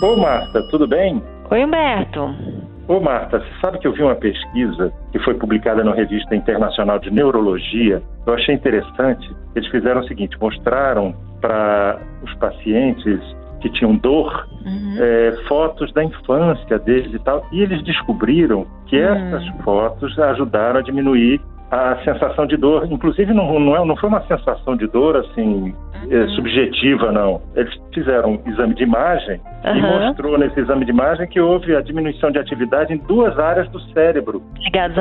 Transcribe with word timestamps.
Ô, 0.00 0.16
Marta, 0.16 0.62
tudo 0.68 0.86
bem? 0.86 1.22
Oi, 1.50 1.64
Humberto. 1.64 2.34
Ô, 2.88 2.98
Marta, 2.98 3.40
você 3.40 3.60
sabe 3.60 3.78
que 3.78 3.86
eu 3.86 3.92
vi 3.92 4.02
uma 4.02 4.14
pesquisa 4.14 4.90
que 5.12 5.18
foi 5.18 5.34
publicada 5.34 5.84
na 5.84 5.92
Revista 5.92 6.34
Internacional 6.34 6.98
de 6.98 7.10
Neurologia. 7.10 8.02
Eu 8.26 8.32
achei 8.32 8.54
interessante. 8.54 9.30
Eles 9.54 9.68
fizeram 9.70 10.00
o 10.00 10.08
seguinte: 10.08 10.36
mostraram 10.40 11.14
para 11.42 12.00
os 12.22 12.34
pacientes 12.36 13.20
que 13.60 13.68
tinham 13.70 13.94
dor 13.96 14.48
uhum. 14.64 14.96
é, 14.98 15.32
fotos 15.46 15.92
da 15.92 16.02
infância 16.02 16.78
deles 16.78 17.12
e 17.12 17.18
tal. 17.18 17.46
E 17.52 17.60
eles 17.60 17.82
descobriram 17.84 18.66
que 18.86 18.98
uhum. 18.98 19.14
essas 19.14 19.46
fotos 19.62 20.18
ajudaram 20.18 20.80
a 20.80 20.82
diminuir 20.82 21.38
a 21.72 21.96
sensação 22.04 22.46
de 22.46 22.58
dor. 22.58 22.86
Inclusive, 22.90 23.32
não, 23.32 23.58
não, 23.58 23.74
é, 23.74 23.84
não 23.84 23.96
foi 23.96 24.10
uma 24.10 24.20
sensação 24.26 24.76
de 24.76 24.86
dor 24.86 25.16
assim 25.16 25.74
uhum. 26.04 26.28
subjetiva, 26.36 27.10
não. 27.10 27.40
Eles 27.56 27.72
fizeram 27.94 28.32
um 28.32 28.50
exame 28.50 28.74
de 28.74 28.82
imagem 28.82 29.40
uhum. 29.64 29.76
e 29.76 29.80
mostrou 29.80 30.38
nesse 30.38 30.60
exame 30.60 30.84
de 30.84 30.90
imagem 30.90 31.26
que 31.26 31.40
houve 31.40 31.74
a 31.74 31.80
diminuição 31.80 32.30
de 32.30 32.38
atividade 32.38 32.92
em 32.92 32.98
duas 32.98 33.38
áreas 33.38 33.66
do 33.70 33.80
cérebro 33.92 34.42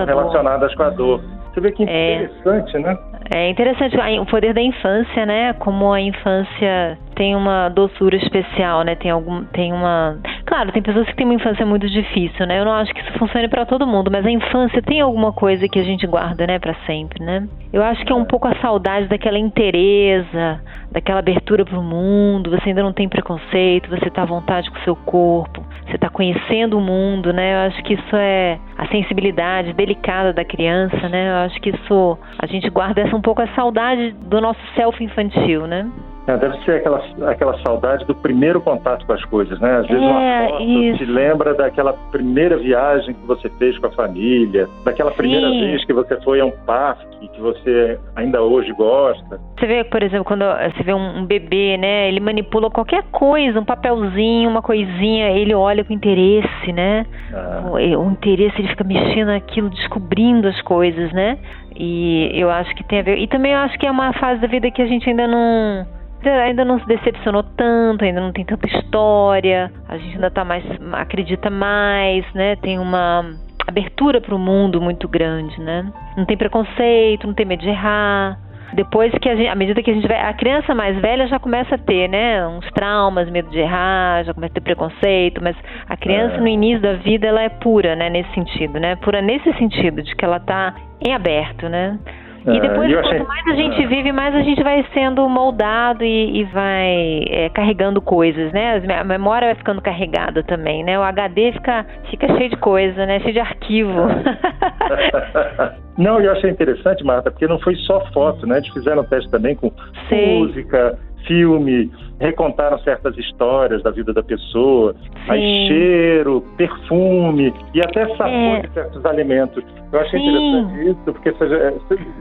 relacionadas 0.08 0.74
com 0.74 0.84
a 0.84 0.90
dor. 0.90 1.22
Você 1.54 1.60
vê 1.60 1.72
que 1.74 1.84
é. 1.84 2.24
interessante, 2.24 2.78
é. 2.78 2.80
né? 2.80 2.98
É 3.34 3.50
interessante 3.50 3.98
o 4.20 4.26
poder 4.26 4.54
da 4.54 4.62
infância, 4.62 5.26
né? 5.26 5.54
Como 5.54 5.92
a 5.92 6.00
infância 6.00 6.98
tem 7.16 7.36
uma 7.36 7.70
doçura 7.70 8.16
especial, 8.16 8.84
né? 8.84 8.96
Tem 8.96 9.12
algum, 9.12 9.44
tem 9.46 9.74
uma, 9.74 10.18
claro, 10.52 10.70
tem 10.74 10.82
pessoas 10.82 11.08
que 11.08 11.16
têm 11.16 11.26
uma 11.26 11.36
infância 11.36 11.66
muito 11.66 11.90
difícil, 11.90 12.46
né? 12.46 12.60
Eu 12.60 12.66
não 12.66 12.74
acho 12.74 12.94
que 12.94 13.00
isso 13.00 13.14
funcione 13.18 13.48
para 13.48 13.66
todo 13.66 13.88
mundo, 13.88 14.12
mas 14.12 14.26
a 14.26 14.30
infância 14.30 14.82
tem 14.82 15.00
alguma 15.00 15.32
coisa 15.32 15.66
que 15.66 15.80
a 15.80 15.84
gente 15.84 16.06
guarda, 16.06 16.46
né, 16.46 16.60
para 16.60 16.76
sempre, 16.86 17.24
né? 17.24 17.48
Eu 17.72 17.82
acho 17.82 18.04
que 18.04 18.12
é 18.12 18.16
um 18.16 18.26
pouco 18.26 18.50
a 18.50 18.56
saudade 18.60 19.08
daquela 19.08 19.40
interesa, 19.40 20.62
daquela 20.92 21.20
abertura 21.20 21.64
para 21.64 21.80
o 21.80 21.82
mundo. 21.82 22.50
Você 22.50 22.68
ainda 22.68 22.84
não 22.84 22.92
tem 22.92 23.08
preconceito, 23.08 23.90
você 23.90 24.10
está 24.10 24.24
à 24.24 24.26
vontade 24.26 24.70
com 24.70 24.78
o 24.78 24.84
seu 24.84 24.94
corpo, 24.94 25.64
você 25.86 25.96
está 25.96 26.10
conhecendo 26.10 26.78
o 26.78 26.82
mundo, 26.82 27.32
né? 27.32 27.54
Eu 27.54 27.68
acho 27.70 27.82
que 27.84 27.94
isso 27.94 28.16
é 28.18 28.60
a 28.78 28.88
sensibilidade 28.88 29.72
delicada 29.72 30.34
da 30.34 30.44
criança, 30.44 31.08
né? 31.08 31.30
Eu 31.30 31.36
acho 31.46 31.62
que 31.62 31.70
isso 31.70 32.18
a 32.38 32.46
gente 32.46 32.70
guarda 32.70 33.00
essa 33.00 33.16
um 33.16 33.22
pouco 33.22 33.42
a 33.42 33.48
saudade 33.56 34.12
do 34.12 34.42
nosso 34.42 34.60
self 34.76 35.02
infantil, 35.02 35.66
né? 35.66 35.90
É, 36.28 36.38
deve 36.38 36.58
ser 36.64 36.76
aquela, 36.76 37.02
aquela 37.30 37.58
saudade 37.64 38.06
do 38.06 38.14
primeiro 38.14 38.62
contato 38.62 39.06
com 39.06 39.14
as 39.14 39.24
coisas, 39.26 39.60
né? 39.60 39.78
Às 39.78 39.88
vezes 39.88 40.04
é, 40.04 40.08
uma 40.08 40.50
foto 40.50 40.64
isso. 40.64 40.98
te 41.00 41.06
lembra 41.06 41.54
daquela 41.54 41.94
primeira 42.12 42.58
viagem 42.58 43.16
que 43.16 43.26
você 43.26 43.50
fez 43.58 43.78
com 43.80 43.88
a 43.88 43.92
família, 43.92 44.68
daquela 44.86 45.12
primeira 45.12 45.50
Sim. 45.50 45.60
vez 45.62 45.86
que 45.86 45.94
você 45.94 46.20
foi 46.22 46.40
a 46.40 46.46
um 46.46 46.52
parque 46.66 47.28
que 47.28 47.42
você 47.42 48.00
ainda 48.16 48.42
hoje 48.42 48.72
gosta. 48.74 49.40
Você 49.58 49.66
vê, 49.66 49.84
por 49.84 50.04
exemplo, 50.04 50.26
quando 50.26 50.44
você 50.44 50.84
vê 50.84 50.94
um, 50.94 51.20
um 51.20 51.26
bebê, 51.26 51.78
né? 51.78 52.08
Ele 52.08 52.20
manipula 52.20 52.70
qualquer 52.70 53.04
coisa, 53.12 53.60
um 53.60 53.66
papelzinho, 53.66 54.50
uma 54.50 54.62
coisinha, 54.62 55.30
ele 55.32 55.54
olha 55.54 55.84
com 55.84 55.94
interesse, 55.94 56.72
né? 56.72 57.06
Ah. 57.34 57.64
O, 57.66 57.76
o 57.76 58.12
interesse, 58.12 58.60
ele 58.60 58.68
fica 58.68 58.84
mexendo 58.84 59.28
naquilo, 59.28 59.70
descobrindo 59.70 60.48
as 60.48 60.62
coisas, 60.62 61.12
né? 61.14 61.38
E 61.76 62.30
eu 62.34 62.50
acho 62.50 62.76
que 62.76 62.84
tem 62.84 63.00
a 63.00 63.04
ver. 63.04 63.18
E 63.18 63.28
também 63.28 63.54
eu 63.54 63.60
acho 63.60 63.78
que 63.80 63.88
é 63.88 63.92
uma 63.92 64.14
fase 64.14 64.42
da 64.42 64.48
vida 64.48 64.70
que 64.70 64.82
a 64.82 64.88
gente 64.88 65.10
ainda 65.10 65.28
não 65.28 66.01
ainda 66.30 66.64
não 66.64 66.80
se 66.80 66.86
decepcionou 66.88 67.44
tanto, 67.44 68.04
ainda 68.04 68.22
não 68.22 68.32
tem 68.32 68.46
tanta 68.46 68.68
história, 68.68 69.72
a 69.88 69.98
gente 69.98 70.16
ainda 70.16 70.32
tá 70.32 70.44
mais 70.44 70.64
acredita 70.94 71.50
mais, 71.50 72.26
né? 72.34 72.56
Tem 72.58 72.80
uma 72.80 73.26
abertura 73.68 74.22
para 74.22 74.36
o 74.36 74.40
mundo 74.40 74.82
muito 74.82 75.08
grande, 75.08 75.60
né? 75.60 75.92
Não 76.18 76.26
tem 76.26 76.38
preconceito, 76.38 77.28
não 77.28 77.34
tem 77.34 77.46
medo 77.46 77.62
de 77.62 77.70
errar. 77.70 78.38
Depois 78.74 79.12
que 79.20 79.28
a 79.28 79.36
gente, 79.36 79.50
à 79.50 79.56
medida 79.56 79.84
que 79.84 79.92
a 79.92 79.94
gente 79.94 80.08
vai, 80.08 80.20
a 80.22 80.34
criança 80.34 80.74
mais 80.74 80.98
velha 81.02 81.28
já 81.28 81.38
começa 81.40 81.76
a 81.76 81.78
ter, 81.78 82.08
né, 82.08 82.48
uns 82.48 82.66
traumas, 82.72 83.30
medo 83.30 83.50
de 83.50 83.60
errar, 83.60 84.24
já 84.24 84.34
começa 84.34 84.54
a 84.54 84.56
ter 84.56 84.62
preconceito, 84.62 85.44
mas 85.44 85.58
a 85.90 85.98
criança 85.98 86.36
é. 86.36 86.40
no 86.40 86.48
início 86.48 86.82
da 86.82 86.94
vida 86.94 87.28
ela 87.28 87.42
é 87.42 87.50
pura, 87.50 87.96
né, 87.98 88.10
nesse 88.10 88.34
sentido, 88.34 88.80
né? 88.80 88.96
Pura 88.96 89.22
nesse 89.22 89.52
sentido 89.58 90.02
de 90.02 90.16
que 90.16 90.24
ela 90.24 90.38
está 90.38 90.74
em 91.06 91.14
aberto, 91.14 91.68
né? 91.68 92.00
E 92.46 92.58
é, 92.58 92.60
depois, 92.60 92.92
quanto 92.92 93.08
achei... 93.08 93.24
mais 93.24 93.46
gente 93.72 93.88
vive, 93.88 94.12
mais 94.12 94.36
a 94.36 94.42
gente 94.42 94.62
vai 94.64 94.86
sendo 94.94 95.28
moldado 95.28 96.04
e, 96.04 96.42
e 96.42 96.44
vai 96.46 97.24
é, 97.30 97.50
carregando 97.50 98.02
coisas, 98.02 98.52
né? 98.52 98.82
A 99.00 99.04
memória 99.04 99.48
vai 99.48 99.56
ficando 99.56 99.82
carregada 99.82 100.44
também, 100.44 100.84
né? 100.84 101.00
O 101.00 101.04
HD 101.04 101.54
fica, 101.54 101.86
fica 102.10 102.28
cheio 102.38 102.50
de 102.50 102.58
coisa, 102.58 103.06
né? 103.06 103.20
Cheio 103.22 103.34
de 103.34 103.40
arquivo. 103.40 104.02
Não, 105.98 106.20
eu 106.20 106.32
achei 106.32 106.50
interessante, 106.50 107.04
Marta, 107.04 107.30
porque 107.30 107.46
não 107.46 107.60
foi 107.60 107.76
só 107.76 108.00
foto, 108.12 108.48
né? 108.48 108.58
Eles 108.58 108.70
fizeram 108.70 109.04
teste 109.04 109.30
também 109.30 109.56
com 109.56 109.72
música, 110.10 110.98
filme, 111.28 111.92
recontaram 112.20 112.80
certas 112.80 113.18
histórias 113.18 113.84
da 113.84 113.92
vida 113.92 114.14
da 114.14 114.24
pessoa, 114.24 114.96
aí 115.28 115.68
cheiro, 115.68 116.44
perfume 116.58 117.54
e 117.74 117.80
até 117.80 118.08
sabor 118.16 118.58
é. 118.58 118.62
de 118.62 118.74
certos 118.74 119.06
alimentos. 119.06 119.64
Eu 119.92 120.00
achei 120.00 120.20
Sim. 120.20 120.28
interessante 120.28 120.90
isso, 120.90 121.04
porque 121.06 121.34
seja, 121.34 121.74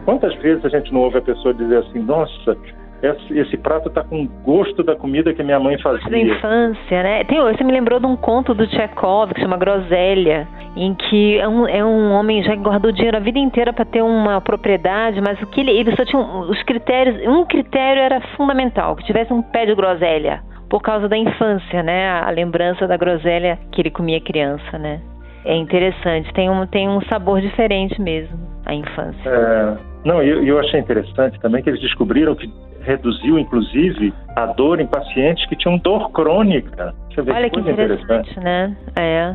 quantas 0.04 0.34
vezes 0.36 0.64
a 0.64 0.68
gente 0.68 0.92
não 0.92 1.02
ouve 1.02 1.18
a 1.18 1.22
pessoa 1.22 1.54
dizer 1.54 1.78
assim, 1.78 2.00
nossa, 2.00 2.56
esse, 3.02 3.38
esse 3.38 3.56
prato 3.56 3.88
está 3.88 4.04
com 4.04 4.26
gosto 4.44 4.82
da 4.82 4.94
comida 4.94 5.32
que 5.32 5.42
minha 5.42 5.58
mãe 5.58 5.78
fazia. 5.78 6.10
Da 6.10 6.18
infância, 6.18 7.02
né? 7.02 7.24
Tem, 7.24 7.40
você 7.40 7.64
me 7.64 7.72
lembrou 7.72 7.98
de 7.98 8.06
um 8.06 8.16
conto 8.16 8.52
do 8.52 8.66
Tchekov 8.66 9.32
que 9.32 9.40
chama 9.40 9.56
Groselha, 9.56 10.46
em 10.76 10.94
que 10.94 11.38
é 11.38 11.48
um, 11.48 11.66
é 11.66 11.84
um 11.84 12.12
homem 12.12 12.42
já 12.42 12.52
que 12.52 12.62
guardou 12.62 12.92
dinheiro 12.92 13.16
a 13.16 13.20
vida 13.20 13.38
inteira 13.38 13.72
para 13.72 13.84
ter 13.84 14.02
uma 14.02 14.40
propriedade, 14.40 15.20
mas 15.20 15.40
o 15.40 15.46
que 15.46 15.60
ele, 15.60 15.70
ele 15.70 15.96
só 15.96 16.04
tinha 16.04 16.20
os 16.20 16.62
critérios, 16.64 17.26
um 17.26 17.44
critério 17.46 18.02
era 18.02 18.20
fundamental, 18.36 18.94
que 18.96 19.04
tivesse 19.04 19.32
um 19.32 19.42
pé 19.42 19.64
de 19.64 19.74
groselha, 19.74 20.42
por 20.70 20.80
causa 20.80 21.08
da 21.08 21.18
infância, 21.18 21.82
né? 21.82 22.08
A 22.08 22.30
lembrança 22.30 22.86
da 22.86 22.96
groselha 22.96 23.58
que 23.72 23.82
ele 23.82 23.90
comia 23.90 24.20
criança, 24.20 24.78
né? 24.78 25.00
É 25.44 25.56
interessante, 25.56 26.32
tem 26.32 26.48
um, 26.48 26.66
tem 26.66 26.88
um 26.88 27.00
sabor 27.02 27.40
diferente 27.40 28.00
mesmo, 28.00 28.38
a 28.64 28.74
infância. 28.74 29.28
É, 29.28 29.76
não, 30.04 30.22
eu, 30.22 30.44
eu 30.44 30.58
achei 30.58 30.78
interessante 30.78 31.40
também 31.40 31.62
que 31.62 31.70
eles 31.70 31.80
descobriram 31.80 32.34
que 32.34 32.48
reduziu, 32.82 33.38
inclusive, 33.38 34.12
a 34.36 34.46
dor 34.46 34.80
em 34.80 34.86
pacientes 34.86 35.44
que 35.46 35.56
tinham 35.56 35.76
dor 35.78 36.10
crônica. 36.12 36.94
Olha 37.18 37.50
que, 37.50 37.60
que 37.60 37.70
interessante, 37.70 38.04
interessante, 38.04 38.40
né? 38.40 38.76
É. 38.96 39.34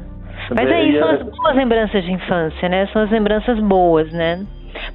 Mas 0.56 0.72
aí 0.72 1.00
são 1.00 1.10
as 1.10 1.24
boas 1.24 1.56
lembranças 1.56 2.04
de 2.04 2.12
infância, 2.12 2.70
né? 2.70 2.88
São 2.88 3.02
as 3.02 3.12
lembranças 3.12 3.60
boas, 3.60 4.12
né? 4.12 4.46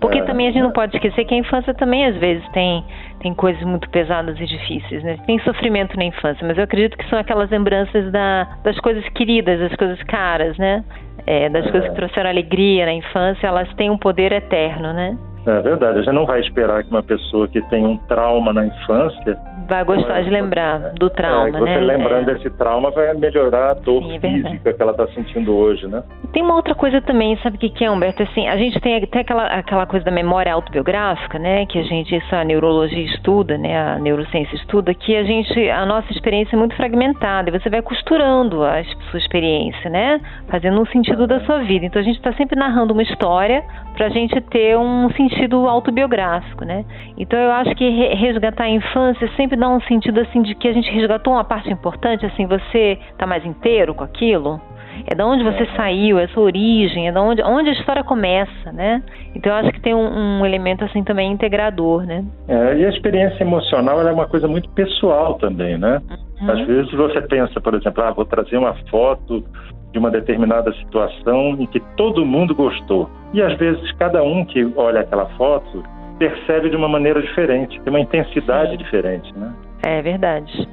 Porque 0.00 0.18
é, 0.18 0.22
também 0.22 0.48
a 0.48 0.52
gente 0.52 0.62
não 0.62 0.72
pode 0.72 0.94
esquecer 0.96 1.24
que 1.24 1.34
a 1.34 1.38
infância 1.38 1.74
também 1.74 2.06
às 2.06 2.16
vezes 2.16 2.46
tem, 2.52 2.84
tem 3.20 3.34
coisas 3.34 3.62
muito 3.62 3.88
pesadas 3.90 4.38
e 4.40 4.46
difíceis, 4.46 5.02
né? 5.02 5.18
Tem 5.26 5.38
sofrimento 5.40 5.96
na 5.96 6.04
infância, 6.04 6.46
mas 6.46 6.56
eu 6.56 6.64
acredito 6.64 6.96
que 6.96 7.08
são 7.08 7.18
aquelas 7.18 7.50
lembranças 7.50 8.10
da, 8.10 8.44
das 8.64 8.78
coisas 8.80 9.06
queridas, 9.10 9.60
das 9.60 9.74
coisas 9.76 10.02
caras, 10.04 10.56
né? 10.58 10.84
É, 11.26 11.48
das 11.48 11.66
é. 11.66 11.70
coisas 11.70 11.90
que 11.90 11.96
trouxeram 11.96 12.30
alegria 12.30 12.86
na 12.86 12.94
infância, 12.94 13.46
elas 13.46 13.72
têm 13.74 13.90
um 13.90 13.98
poder 13.98 14.32
eterno, 14.32 14.92
né? 14.92 15.16
É 15.46 15.60
verdade, 15.60 15.98
a 15.98 16.02
gente 16.02 16.14
não 16.14 16.26
vai 16.26 16.40
esperar 16.40 16.82
que 16.84 16.90
uma 16.90 17.02
pessoa 17.02 17.48
que 17.48 17.62
tem 17.68 17.84
um 17.84 17.96
trauma 17.96 18.52
na 18.52 18.66
infância 18.66 19.38
vai 19.68 19.84
gostar 19.84 20.22
de 20.22 20.30
lembrar 20.30 20.92
do 20.94 21.10
trauma, 21.10 21.48
é, 21.48 21.52
você 21.52 21.64
né? 21.64 21.80
lembrando 21.80 22.30
é. 22.30 22.34
desse 22.34 22.50
trauma 22.50 22.90
vai 22.90 23.12
melhorar 23.14 23.70
a 23.70 23.74
dor 23.74 24.02
Sim, 24.02 24.16
é 24.16 24.20
física 24.20 24.72
que 24.72 24.82
ela 24.82 24.92
está 24.92 25.06
sentindo 25.08 25.54
hoje, 25.54 25.86
né? 25.86 26.02
Tem 26.32 26.42
uma 26.42 26.54
outra 26.54 26.74
coisa 26.74 27.00
também, 27.00 27.36
sabe 27.42 27.56
o 27.56 27.60
que, 27.60 27.70
que 27.70 27.84
é, 27.84 27.90
Humberto? 27.90 28.22
Assim, 28.22 28.48
a 28.48 28.56
gente 28.56 28.80
tem 28.80 28.96
até 28.96 29.20
aquela, 29.20 29.46
aquela 29.46 29.86
coisa 29.86 30.04
da 30.04 30.10
memória 30.10 30.52
autobiográfica, 30.52 31.38
né? 31.38 31.66
Que 31.66 31.78
a 31.78 31.82
gente, 31.82 32.14
isso 32.14 32.34
a 32.34 32.44
neurologia 32.44 33.04
estuda, 33.04 33.58
né? 33.58 33.94
A 33.94 33.98
neurociência 33.98 34.54
estuda, 34.56 34.94
que 34.94 35.16
a 35.16 35.24
gente, 35.24 35.68
a 35.70 35.84
nossa 35.86 36.10
experiência 36.12 36.54
é 36.54 36.58
muito 36.58 36.76
fragmentada 36.76 37.50
e 37.50 37.58
você 37.58 37.68
vai 37.68 37.82
costurando 37.82 38.64
a 38.64 38.82
sua 39.10 39.18
experiência, 39.18 39.90
né? 39.90 40.20
Fazendo 40.48 40.80
um 40.80 40.86
sentido 40.86 41.26
da 41.26 41.40
sua 41.40 41.58
vida. 41.60 41.86
Então 41.86 42.00
a 42.00 42.04
gente 42.04 42.16
está 42.16 42.32
sempre 42.34 42.58
narrando 42.58 42.92
uma 42.92 43.02
história 43.02 43.62
para 43.94 44.06
a 44.06 44.10
gente 44.10 44.40
ter 44.42 44.78
um 44.78 45.10
sentido 45.10 45.66
autobiográfico, 45.68 46.64
né? 46.64 46.84
Então 47.18 47.38
eu 47.38 47.52
acho 47.52 47.74
que 47.74 47.88
resgatar 48.14 48.64
a 48.64 48.70
infância 48.70 49.28
sempre 49.36 49.49
dá 49.56 49.68
um 49.68 49.80
sentido 49.82 50.20
assim 50.20 50.42
de 50.42 50.54
que 50.54 50.68
a 50.68 50.72
gente 50.72 50.90
resgatou 50.90 51.32
uma 51.32 51.44
parte 51.44 51.70
importante, 51.70 52.26
assim, 52.26 52.46
você 52.46 52.98
está 53.12 53.26
mais 53.26 53.44
inteiro 53.44 53.94
com 53.94 54.04
aquilo. 54.04 54.60
É 55.06 55.14
da 55.14 55.26
onde 55.26 55.42
você 55.42 55.66
saiu, 55.76 56.18
é 56.18 56.26
sua 56.28 56.42
origem, 56.42 57.08
é 57.08 57.12
da 57.12 57.22
onde, 57.22 57.42
onde 57.42 57.70
a 57.70 57.72
história 57.72 58.04
começa, 58.04 58.72
né? 58.72 59.02
Então 59.34 59.52
eu 59.52 59.58
acho 59.58 59.72
que 59.72 59.80
tem 59.80 59.94
um, 59.94 60.40
um 60.40 60.46
elemento 60.46 60.84
assim 60.84 61.02
também 61.02 61.32
integrador, 61.32 62.04
né? 62.04 62.24
É, 62.48 62.76
e 62.76 62.84
a 62.84 62.88
experiência 62.90 63.42
emocional 63.42 64.06
é 64.06 64.12
uma 64.12 64.26
coisa 64.26 64.46
muito 64.46 64.68
pessoal 64.70 65.34
também, 65.34 65.78
né? 65.78 66.02
Uhum. 66.40 66.50
Às 66.50 66.66
vezes 66.66 66.92
você 66.92 67.20
pensa, 67.22 67.60
por 67.60 67.74
exemplo, 67.74 68.02
ah, 68.02 68.10
vou 68.10 68.24
trazer 68.24 68.56
uma 68.58 68.74
foto 68.90 69.44
de 69.92 69.98
uma 69.98 70.10
determinada 70.10 70.72
situação 70.74 71.56
em 71.58 71.66
que 71.66 71.80
todo 71.96 72.24
mundo 72.24 72.54
gostou. 72.54 73.08
E 73.32 73.42
às 73.42 73.56
vezes 73.58 73.90
cada 73.92 74.22
um 74.22 74.44
que 74.44 74.70
olha 74.76 75.00
aquela 75.00 75.26
foto 75.36 75.82
percebe 76.18 76.68
de 76.68 76.76
uma 76.76 76.88
maneira 76.88 77.20
diferente, 77.22 77.80
tem 77.80 77.90
uma 77.90 77.98
intensidade 77.98 78.72
Sim. 78.72 78.76
diferente, 78.76 79.32
né? 79.36 79.49
É 79.82 80.02
verdade. 80.02 80.68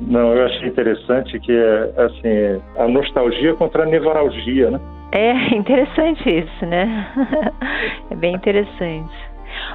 Não, 0.00 0.34
eu 0.34 0.46
achei 0.46 0.68
interessante 0.68 1.38
que 1.40 1.52
é 1.52 1.92
assim 2.02 2.62
a 2.78 2.86
nostalgia 2.86 3.54
contra 3.54 3.84
a 3.84 3.86
nevralgia, 3.86 4.70
né? 4.70 4.80
É 5.12 5.32
interessante 5.56 6.28
isso, 6.28 6.66
né? 6.66 7.08
é 8.10 8.14
bem 8.14 8.34
interessante. 8.34 9.14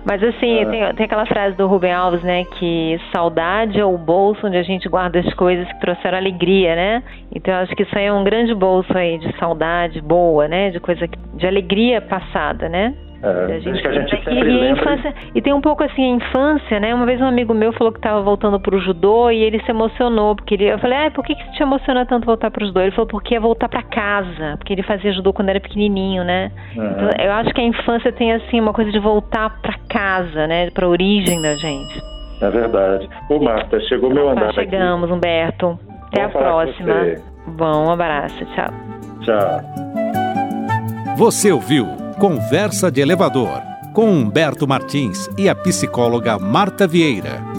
Mas 0.05 0.23
assim, 0.23 0.59
é. 0.59 0.65
tem, 0.65 0.95
tem 0.95 1.05
aquela 1.05 1.25
frase 1.25 1.55
do 1.55 1.65
Rubem 1.67 1.91
Alves, 1.91 2.21
né? 2.23 2.43
Que 2.45 2.99
saudade 3.11 3.79
é 3.79 3.85
o 3.85 3.97
bolso 3.97 4.45
onde 4.45 4.57
a 4.57 4.63
gente 4.63 4.87
guarda 4.87 5.19
as 5.19 5.33
coisas 5.33 5.67
que 5.67 5.79
trouxeram 5.79 6.17
alegria, 6.17 6.75
né? 6.75 7.03
Então 7.33 7.53
acho 7.55 7.75
que 7.75 7.83
isso 7.83 7.97
aí 7.97 8.05
é 8.05 8.13
um 8.13 8.23
grande 8.23 8.53
bolso 8.53 8.95
aí 8.95 9.17
de 9.17 9.35
saudade 9.37 10.01
boa, 10.01 10.47
né? 10.47 10.69
De 10.69 10.79
coisa 10.79 11.07
de 11.07 11.47
alegria 11.47 11.99
passada, 11.99 12.69
né? 12.69 12.93
É, 13.23 13.59
gente, 13.59 13.81
que 13.81 13.87
a 13.87 13.91
gente 13.93 14.23
sempre 14.23 14.39
e, 14.39 14.59
lembra... 14.59 14.81
infância, 14.81 15.13
e 15.35 15.41
tem 15.41 15.53
um 15.53 15.61
pouco 15.61 15.83
assim, 15.83 16.03
a 16.03 16.15
infância, 16.15 16.79
né? 16.79 16.93
Uma 16.93 17.05
vez 17.05 17.21
um 17.21 17.25
amigo 17.25 17.53
meu 17.53 17.71
falou 17.73 17.93
que 17.93 17.99
estava 17.99 18.19
voltando 18.21 18.59
pro 18.59 18.79
judô 18.79 19.29
e 19.29 19.43
ele 19.43 19.61
se 19.63 19.69
emocionou, 19.69 20.35
porque 20.35 20.55
ele, 20.55 20.65
eu 20.65 20.79
falei, 20.79 21.05
ah, 21.05 21.11
por 21.11 21.23
que, 21.23 21.35
que 21.35 21.51
te 21.51 21.61
emociona 21.61 22.05
tanto 22.05 22.25
voltar 22.25 22.49
pro 22.49 22.65
judô? 22.65 22.81
Ele 22.81 22.91
falou, 22.91 23.07
porque 23.07 23.35
é 23.35 23.39
voltar 23.39 23.69
para 23.69 23.83
casa, 23.83 24.55
porque 24.57 24.73
ele 24.73 24.81
fazia 24.81 25.13
judô 25.13 25.31
quando 25.33 25.49
era 25.49 25.59
pequenininho, 25.59 26.23
né? 26.23 26.51
Uhum. 26.75 26.83
Então, 26.83 27.09
eu 27.23 27.31
acho 27.33 27.53
que 27.53 27.61
a 27.61 27.63
infância 27.63 28.11
tem 28.11 28.33
assim 28.33 28.59
uma 28.59 28.73
coisa 28.73 28.91
de 28.91 28.99
voltar 28.99 29.61
para 29.61 29.75
casa, 29.87 30.47
né? 30.47 30.71
Pra 30.71 30.87
origem 30.87 31.39
da 31.41 31.53
gente. 31.55 32.01
É 32.41 32.49
verdade. 32.49 33.07
Ô 33.29 33.39
Marta, 33.39 33.79
chegou 33.81 34.11
meu 34.11 34.29
andar 34.29 34.45
Opa, 34.45 34.53
chegamos, 34.53 35.03
aqui. 35.03 35.13
Humberto. 35.13 35.79
Até 36.07 36.27
Vamos 36.27 36.35
a 36.35 36.39
próxima. 36.39 36.95
Bom, 37.45 37.85
um 37.87 37.91
abraço. 37.91 38.43
Tchau. 38.55 38.73
Tchau. 39.21 39.61
Você 41.17 41.51
ouviu 41.51 42.00
Conversa 42.21 42.91
de 42.91 43.01
Elevador 43.01 43.63
com 43.93 44.05
Humberto 44.05 44.67
Martins 44.67 45.27
e 45.39 45.49
a 45.49 45.55
psicóloga 45.55 46.37
Marta 46.37 46.85
Vieira. 46.85 47.50